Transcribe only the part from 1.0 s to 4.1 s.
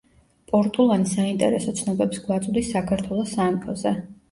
საინტერესო ცნობებს გვაწვდის საქართველოს სამეფოზე.